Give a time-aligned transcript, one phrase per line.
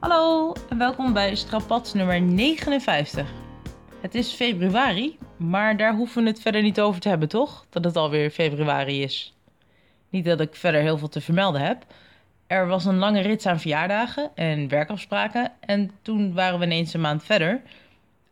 [0.00, 3.30] Hallo en welkom bij Strapats nummer 59.
[4.00, 7.66] Het is februari, maar daar hoeven we het verder niet over te hebben, toch?
[7.70, 9.34] Dat het alweer februari is.
[10.08, 11.84] Niet dat ik verder heel veel te vermelden heb.
[12.46, 17.00] Er was een lange rits aan verjaardagen en werkafspraken en toen waren we ineens een
[17.00, 17.62] maand verder.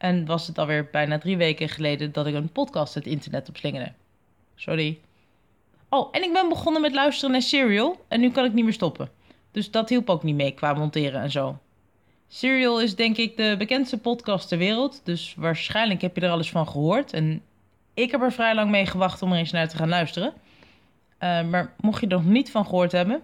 [0.00, 3.56] En was het alweer bijna drie weken geleden dat ik een podcast het internet op
[3.56, 3.92] slingerde.
[4.54, 5.00] Sorry.
[5.88, 8.72] Oh, en ik ben begonnen met luisteren naar Serial en nu kan ik niet meer
[8.72, 9.10] stoppen.
[9.50, 11.58] Dus dat hielp ook niet mee qua monteren en zo.
[12.28, 16.50] Serial is denk ik de bekendste podcast ter wereld, dus waarschijnlijk heb je er alles
[16.50, 17.12] van gehoord.
[17.12, 17.42] En
[17.94, 20.32] ik heb er vrij lang mee gewacht om er eens naar te gaan luisteren.
[21.20, 23.22] Uh, maar mocht je er nog niet van gehoord hebben,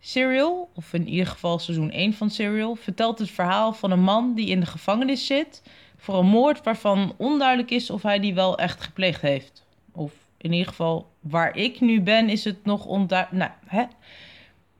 [0.00, 4.34] Serial, of in ieder geval seizoen 1 van Serial, vertelt het verhaal van een man
[4.34, 5.62] die in de gevangenis zit
[5.96, 9.66] voor een moord waarvan onduidelijk is of hij die wel echt gepleegd heeft.
[9.92, 13.50] Of in ieder geval, waar ik nu ben, is het nog onduidelijk.
[13.50, 13.84] Nou, hè?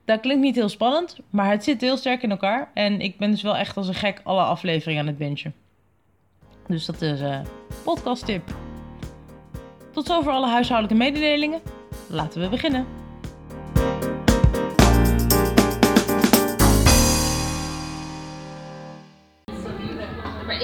[0.04, 2.70] Dat klinkt niet heel spannend, maar het zit heel sterk in elkaar.
[2.74, 5.54] En ik ben dus wel echt als een gek alle afleveringen aan het bingen.
[6.66, 7.40] Dus dat is een uh,
[7.84, 8.54] podcast tip.
[9.92, 11.60] Tot zover alle huishoudelijke mededelingen.
[12.08, 13.03] Laten we beginnen.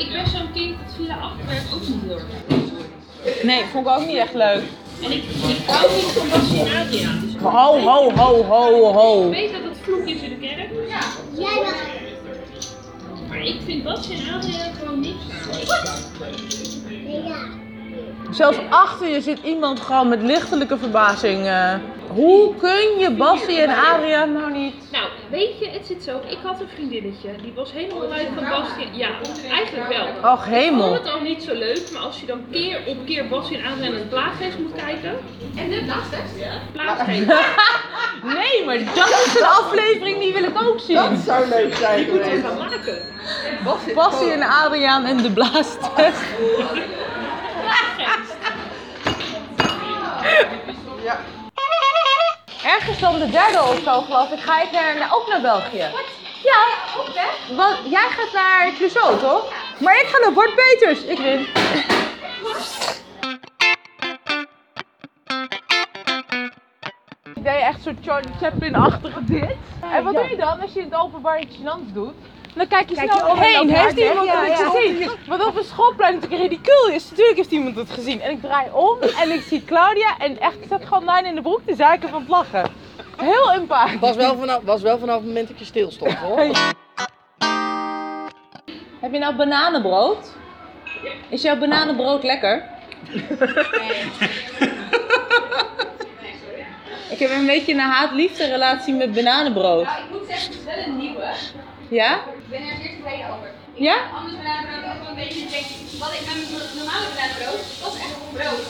[0.00, 3.42] Ik ben zo'n kind dat via afwerk ook niet heel erg.
[3.42, 4.62] Nee, vond ik ook niet echt leuk.
[5.02, 6.30] En ik, ik hou niet van
[6.66, 7.20] en Adriaan.
[7.24, 9.30] Dus Ho, ho, ho, ho, ik ho.
[9.30, 10.68] weet dat het vloek is in de kerk.
[10.88, 11.00] Ja.
[11.38, 11.74] Jij mag.
[13.28, 15.24] Maar ik vind en Adriaan gewoon niks.
[15.68, 16.69] Ja.
[18.30, 21.46] Zelfs achter je zit iemand gewoon met lichtelijke verbazing.
[21.46, 21.74] eh.
[22.08, 24.74] hoe kun je Bassie en Adriaan nou niet?
[24.92, 26.20] Nou, weet je, het zit zo.
[26.28, 27.28] Ik had een vriendinnetje.
[27.42, 28.86] Die was helemaal luid van Basje.
[28.92, 29.08] Ja,
[29.50, 30.32] eigenlijk wel.
[30.32, 30.86] Och, Ik hemel.
[30.88, 33.72] vond het al niet zo leuk, maar als je dan keer op keer Basje en
[33.72, 35.16] Adriaan het plaaggeest moet kijken.
[35.56, 36.38] En de plaaggeest?
[36.38, 36.50] Ja.
[36.72, 37.26] Plaaggeest.
[38.22, 40.96] Nee, maar dat is een aflevering die wil ik ook zien.
[41.24, 43.94] zou leuk zijn Die moeten we gaan maken.
[43.94, 46.22] Bassie en Adriaan en de blaastest.
[52.76, 55.86] Ergens dan de derde of zo, geloof ik, ga ik naar, naar- ook naar België.
[56.44, 56.66] Ja,
[57.56, 59.52] want jij gaat naar Clouseau, toch?
[59.78, 61.02] Maar ik ga naar Bart Peters.
[61.04, 61.46] Ik win.
[67.34, 69.56] Ik deed echt zo'n Charlie Chaplin-achtige dit.
[69.92, 72.14] En wat doe je dan als je in het openbaar iets gênants doet?
[72.54, 73.70] Dan kijk je snel omheen.
[73.70, 75.10] Heeft iemand het gezien?
[75.26, 77.10] Wat op een schoolplein natuurlijk ridicuul is.
[77.10, 78.20] Natuurlijk heeft iemand het gezien.
[78.20, 81.34] En ik draai om en ik zie Claudia en echt, ik zat gewoon lijn in
[81.34, 82.70] de broek te zuiken van het lachen.
[83.16, 84.00] Heel empathisch.
[84.00, 86.38] Was wel vanaf, was wel vanaf het moment dat je stil stond hoor.
[89.00, 90.30] Heb je nou bananenbrood?
[91.28, 92.64] Is jouw bananenbrood lekker?
[97.10, 99.84] Ik heb een beetje een haat-liefde relatie met bananenbrood.
[99.84, 101.32] Nou, ik moet zeggen, het is wel een nieuwe.
[101.88, 102.14] Ja?
[102.14, 103.48] Ik ben er eerst tevreden over.
[103.74, 103.96] Ik Ja?
[104.18, 107.90] Anders bananenbrood ook wel een beetje denk ik, wat ik met mijn normale bananenbrood, dat
[107.94, 108.64] is echt gewoon brood.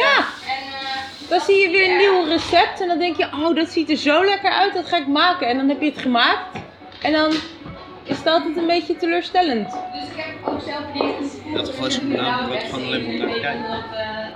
[0.00, 0.16] Ja!
[0.54, 3.68] En eh, Dan zie je weer een nieuw recept en dan denk je, oh dat
[3.68, 5.48] ziet er zo lekker uit, dat ga ik maken.
[5.48, 6.58] En dan heb je het gemaakt
[7.02, 7.30] en dan
[8.04, 9.70] is het altijd een beetje teleurstellend.
[9.70, 11.54] dus ik heb ook zelf dingen.
[11.54, 13.64] Dat gewoon zo'n bananenbrood gewoon alleen maar naar kijken.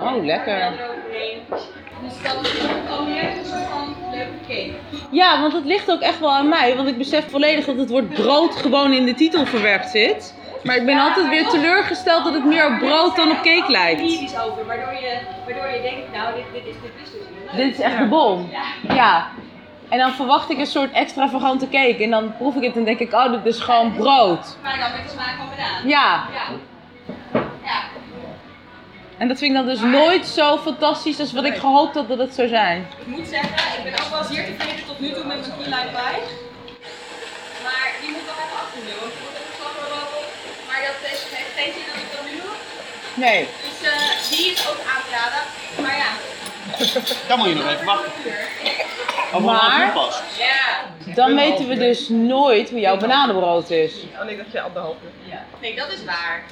[0.00, 0.72] Oh, lekker.
[2.02, 4.72] Dus dat is een soort van leuke cake.
[5.10, 6.76] Ja, want het ligt ook echt wel aan mij.
[6.76, 10.34] Want ik besef volledig dat het woord brood gewoon in de titel verwerkt zit.
[10.62, 14.00] Maar ik ben altijd weer teleurgesteld dat het meer op brood dan op cake lijkt.
[14.00, 17.56] Lyrisch over, waardoor je, waardoor je denkt, nou dit, dit, is, dit is dus niet.
[17.56, 18.50] Dit is echt de bom.
[18.88, 19.26] Ja.
[19.88, 22.02] En dan verwacht ik een soort extravagante cake.
[22.02, 24.56] En dan proef ik het en denk ik, oh, dit is gewoon brood.
[24.62, 25.88] Maar dan met de smaak van banaan.
[25.88, 26.24] Ja.
[29.20, 32.18] En dat vind ik dan dus nooit zo fantastisch als wat ik gehoopt had dat
[32.18, 32.86] het zou zijn.
[33.00, 35.64] Ik moet zeggen, ik ben ook wel zeer tevreden tot nu toe met mijn key
[35.64, 36.22] lime pie.
[37.66, 40.22] Maar die moet nog even afdoen, want ik moet even slappen.
[40.68, 42.54] Maar dat is, heeft geen zin dat ik dat nu doe.
[43.24, 43.40] Nee.
[43.66, 45.42] Dus eh, die is ook aan te raden.
[45.84, 46.10] Maar ja,
[47.28, 49.44] Dan moet je nog even wachten.
[49.44, 49.92] Maar-
[50.38, 51.14] ja.
[51.14, 53.92] Dan weten we dus nooit hoe jouw bananenbrood is.
[54.18, 55.38] Oh nee, dat je anderhalf uur.
[55.60, 56.42] Nee, dat is waar.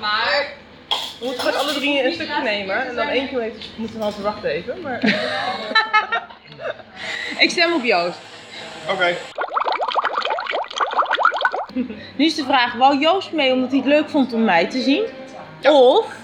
[0.00, 0.52] Maar
[1.22, 4.16] We moeten gewoon alle drie een stukje nemen en dan één keer moeten we half
[4.16, 4.80] wachten even.
[4.80, 5.00] Maar...
[7.38, 8.18] Ik stem op Joost.
[8.90, 9.14] Oké.
[12.16, 14.80] Nu is de vraag, wou Joost mee omdat hij het leuk vond om mij te
[14.80, 15.04] zien?
[15.62, 16.14] Of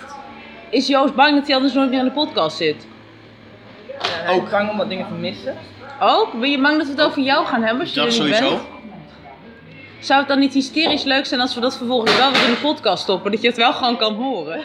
[0.70, 2.86] is Joost bang dat hij anders nooit meer in de podcast zit?
[3.86, 5.56] Ja, hij is bang om wat dingen te missen.
[6.00, 6.40] Ook?
[6.40, 8.34] Ben je bang dat we het over jou gaan hebben als je Dat er niet
[8.34, 8.56] sowieso.
[8.56, 8.77] bent?
[10.00, 12.56] Zou het dan niet hysterisch leuk zijn als we dat vervolgens wel weer in de
[12.56, 13.30] podcast stoppen?
[13.32, 14.64] Dat je het wel gewoon kan horen?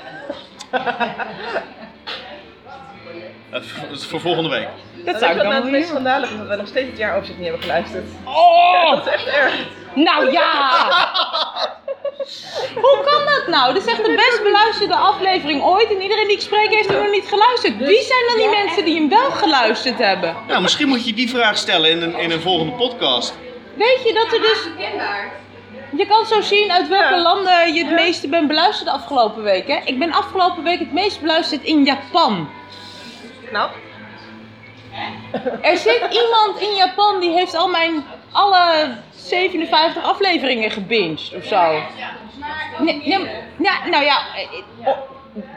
[3.51, 4.68] Dat is- dat is voor volgende week.
[5.06, 6.97] Dat Ik zou ik dan het wel het meest schandalig dat we nog steeds het
[6.97, 8.03] jaaroverzicht niet hebben geluisterd.
[8.24, 8.91] Oh!
[8.95, 9.53] Dat is echt erg.
[9.95, 10.51] Nou ja!
[12.85, 13.74] Hoe kan dat nou?
[13.74, 17.01] Dit is echt de best beluisterde aflevering ooit en iedereen die ik spreek heeft hem
[17.01, 17.77] nog niet geluisterd.
[17.77, 20.35] Wie zijn dan die mensen die hem wel geluisterd hebben?
[20.47, 23.33] Nou, misschien moet je die vraag stellen in een, in een volgende podcast.
[23.73, 24.67] Weet je dat er dus...
[25.97, 29.67] Je kan zo zien uit welke landen je het meeste bent beluisterd de afgelopen week.
[29.67, 29.79] Hè?
[29.85, 32.49] Ik ben afgelopen week het meest beluisterd in Japan.
[33.49, 33.71] Knap.
[35.61, 41.81] Er zit iemand in Japan die heeft al mijn alle 57 afleveringen gebinged of zo.
[42.79, 43.27] Nee,
[43.89, 44.97] nou ja, eh, oh,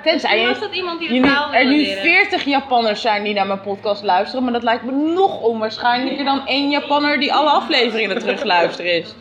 [0.03, 2.03] tenzij Was je, dat iemand die er nu leren?
[2.03, 6.47] 40 Japanners zijn die naar mijn podcast luisteren, maar dat lijkt me nog onwaarschijnlijker dan
[6.47, 9.15] één Japanner die alle afleveringen terugluisteren is.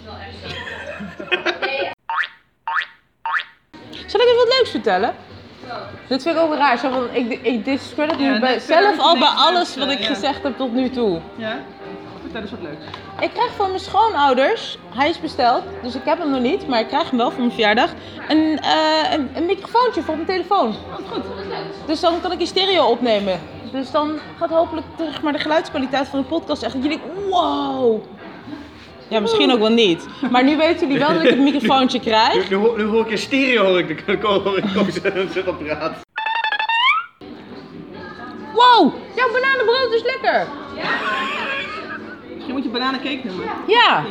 [4.05, 5.15] Zal ik even wat leuks vertellen?
[6.07, 6.77] Dit vind ik ook raar.
[6.77, 9.99] Zo ik, ik discredit nu Ja, bij, dit zelf ik al bij alles wat ik
[9.99, 10.05] ja.
[10.05, 11.19] gezegd heb tot nu toe.
[11.35, 11.59] Ja?
[12.35, 12.97] Vertel eens wat leuks.
[13.21, 16.79] Ik krijg van mijn schoonouders, hij is besteld, dus ik heb hem nog niet, maar
[16.79, 17.89] ik krijg hem wel voor mijn verjaardag,
[18.27, 20.75] een, eh, een, een microfoontje voor mijn telefoon.
[21.11, 21.23] goed.
[21.85, 23.39] Dus dan kan ik in stereo opnemen.
[23.71, 28.03] Dus dan gaat hopelijk zeg maar, de geluidskwaliteit van de podcast echt dat denkt, wow.
[29.07, 30.05] Ja, misschien ook wel niet.
[30.31, 32.49] Maar nu weten jullie wel dat ik het microfoontje krijg.
[32.49, 34.17] Nu, nu, hoor- nu hoor ik in stereo hoor ik de
[35.63, 36.03] praat.
[38.53, 40.47] Wow, jouw bananenbrood is lekker.
[40.75, 41.14] Misschien
[42.55, 43.45] moet je bananencake noemen.
[43.67, 44.03] Ja,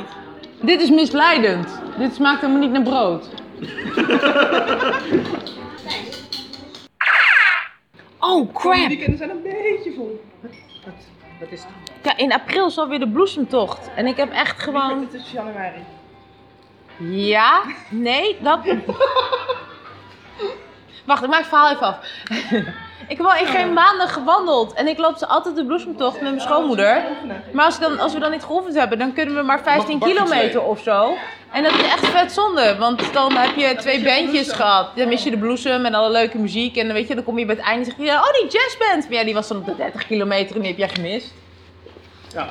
[0.61, 1.81] dit is misleidend.
[1.99, 3.29] Dit smaakt helemaal niet naar brood.
[8.19, 8.87] Oh, De crap.
[8.88, 10.25] weekenden zijn een beetje vol.
[10.41, 10.50] Wat,
[10.85, 10.94] wat,
[11.41, 11.69] wat is het?
[12.02, 13.91] Ja, in april is alweer de bloesemtocht.
[13.96, 15.00] En ik heb echt gewoon...
[15.00, 15.85] Het is januari.
[16.99, 17.62] Ja?
[17.91, 18.37] Nee?
[18.41, 18.58] Dat...
[21.06, 21.99] Wacht, ik maak het verhaal even af.
[23.09, 24.73] Ik heb al in geen maanden gewandeld.
[24.73, 27.03] En ik loop ze altijd de bloesemtocht met mijn schoonmoeder.
[27.53, 29.99] Maar als, ik dan, als we dan niet geoefend hebben, dan kunnen we maar 15
[29.99, 31.15] Mag- mag kilometer of zo.
[31.53, 32.77] En dat is echt vet zonde.
[32.79, 34.97] Want dan heb je twee bandjes gehad.
[34.97, 36.77] Dan mis je de bloesem en alle leuke muziek.
[36.77, 38.12] En dan, weet je, dan kom je bij het einde en zeg je...
[38.12, 39.09] Oh, die jazzband!
[39.09, 41.33] Maar ja, die was dan op de 30 kilometer en die heb jij gemist.
[42.33, 42.49] Ja.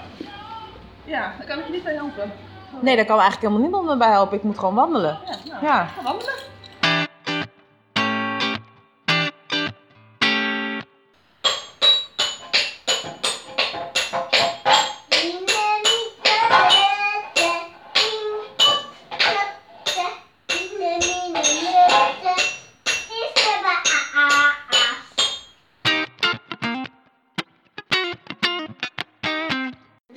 [1.06, 2.32] Ja, daar kan ik je niet bij helpen.
[2.80, 4.38] Nee, daar kan eigenlijk helemaal niemand me bij helpen.
[4.38, 5.20] Ik moet gewoon wandelen.
[5.26, 5.88] Ja, nou, Ja.
[6.04, 6.34] wandelen.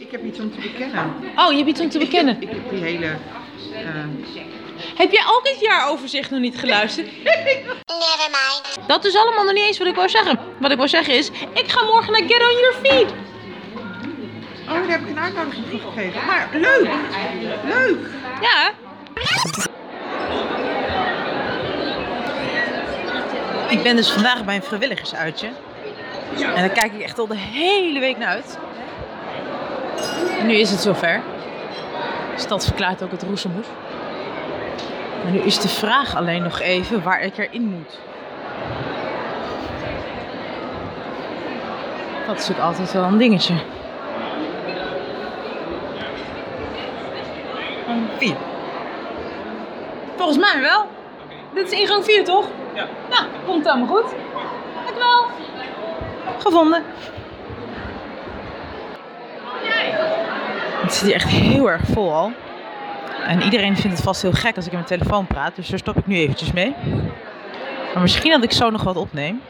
[0.06, 1.14] Ik heb iets om te bekennen.
[1.36, 2.36] Oh, je hebt iets om te bekennen.
[2.42, 3.06] Ik heb die hele...
[3.06, 3.80] eh,
[4.96, 7.08] Heb jij ook het jaaroverzicht nog niet geluisterd?
[8.86, 10.38] Dat is allemaal nog niet eens wat ik wou zeggen.
[10.58, 13.14] Wat ik wou zeggen is, ik ga morgen naar Get On Your Feet.
[14.68, 16.26] Oh, daar heb ik een uitnodiging voor gekregen.
[16.26, 16.88] Maar leuk!
[17.64, 17.98] Leuk!
[18.40, 18.70] Ja.
[23.68, 25.48] Ik ben dus vandaag bij een vrijwilligersuitje.
[26.36, 28.58] En daar kijk ik echt al de hele week naar uit.
[30.38, 31.20] En nu is het zover.
[32.34, 33.66] De stad verklaart ook het roezemoes.
[35.22, 37.98] Maar nu is de vraag alleen nog even waar ik erin moet.
[42.26, 43.54] Dat is natuurlijk altijd wel een dingetje.
[48.16, 48.36] Vier.
[50.16, 50.86] Volgens mij wel.
[51.54, 52.46] Dit is ingang 4, toch?
[52.74, 52.86] Ja.
[53.10, 54.14] Nou, komt helemaal goed.
[54.84, 55.24] Dankjewel.
[56.38, 56.84] Gevonden.
[60.86, 62.32] Het zit hier echt heel erg vol al.
[63.26, 65.56] En iedereen vindt het vast heel gek als ik in mijn telefoon praat.
[65.56, 66.74] Dus daar stop ik nu eventjes mee.
[67.92, 69.40] Maar misschien dat ik zo nog wat opneem.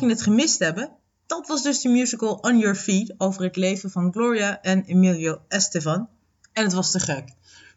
[0.00, 0.90] Mocht je het gemist hebben,
[1.26, 5.40] dat was dus de musical On Your Feet over het leven van Gloria en Emilio
[5.48, 6.08] Estefan.
[6.52, 7.28] En het was te gek.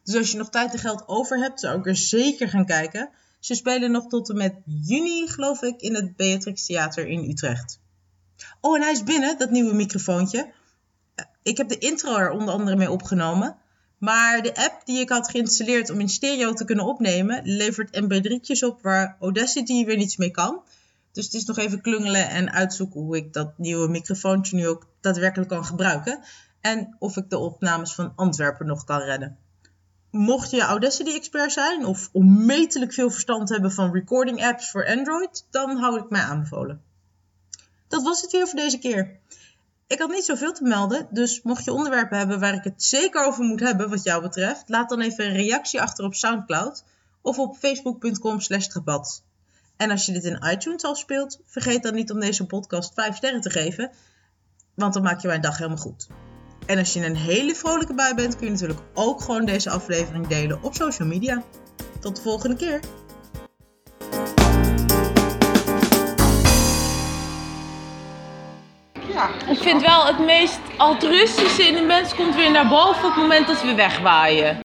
[0.04, 3.10] Dus als je nog tijd en geld over hebt, zou ik er zeker gaan kijken.
[3.40, 7.80] Ze spelen nog tot en met juni, geloof ik, in het Beatrix Theater in Utrecht.
[8.62, 10.52] Oh, en hij is binnen, dat nieuwe microfoontje.
[11.16, 13.56] Eh, Ik heb de intro er onder andere mee opgenomen.
[13.98, 18.64] Maar de app die ik had geïnstalleerd om in stereo te kunnen opnemen, levert mp3'tjes
[18.64, 20.62] op waar Audacity weer niets mee kan.
[21.12, 24.88] Dus het is nog even klungelen en uitzoeken hoe ik dat nieuwe microfoontje nu ook
[25.00, 26.20] daadwerkelijk kan gebruiken.
[26.62, 29.38] En of ik de opnames van Antwerpen nog kan redden.
[30.12, 35.78] Mocht je Audacity-expert zijn of onmetelijk veel verstand hebben van recording apps voor Android, dan
[35.78, 36.82] hou ik mij aanbevolen.
[37.88, 39.20] Dat was het weer voor deze keer.
[39.88, 43.26] Ik had niet zoveel te melden, dus mocht je onderwerpen hebben waar ik het zeker
[43.26, 46.84] over moet hebben wat jou betreft, laat dan even een reactie achter op Soundcloud
[47.22, 48.68] of op facebook.com slash.
[49.80, 53.16] En als je dit in iTunes al speelt, vergeet dan niet om deze podcast 5
[53.16, 53.92] sterren te geven,
[54.76, 56.08] want dan maak je mijn dag helemaal goed.
[56.66, 59.70] En als je in een hele vrolijke bui bent, kun je natuurlijk ook gewoon deze
[59.70, 61.44] aflevering delen op social media.
[62.00, 62.80] Tot de volgende keer!
[69.50, 73.22] Ik vind wel het meest altruïstische in de mens komt weer naar boven op het
[73.22, 74.60] moment dat we wegwaaien.